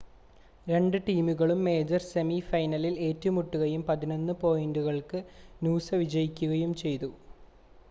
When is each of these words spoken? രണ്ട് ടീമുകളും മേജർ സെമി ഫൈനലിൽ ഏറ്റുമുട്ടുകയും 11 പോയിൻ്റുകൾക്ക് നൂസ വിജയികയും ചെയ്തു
രണ്ട് 0.67 0.95
ടീമുകളും 1.07 1.59
മേജർ 1.63 2.01
സെമി 2.07 2.39
ഫൈനലിൽ 2.47 2.95
ഏറ്റുമുട്ടുകയും 3.07 3.83
11 3.91 4.09
പോയിൻ്റുകൾക്ക് 4.41 5.21
നൂസ 5.61 5.93
വിജയികയും 6.01 6.73
ചെയ്തു 6.83 7.11